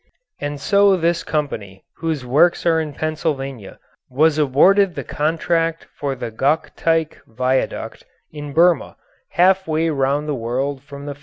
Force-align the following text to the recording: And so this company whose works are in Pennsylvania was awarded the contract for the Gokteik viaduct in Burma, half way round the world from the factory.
And 0.39 0.59
so 0.59 0.97
this 0.97 1.21
company 1.23 1.85
whose 1.97 2.25
works 2.25 2.65
are 2.65 2.81
in 2.81 2.91
Pennsylvania 2.91 3.77
was 4.09 4.39
awarded 4.39 4.95
the 4.95 5.03
contract 5.03 5.85
for 5.95 6.15
the 6.15 6.31
Gokteik 6.31 7.17
viaduct 7.27 8.03
in 8.31 8.51
Burma, 8.51 8.97
half 9.37 9.67
way 9.67 9.91
round 9.91 10.27
the 10.27 10.33
world 10.33 10.81
from 10.81 11.05
the 11.05 11.13
factory. 11.13 11.19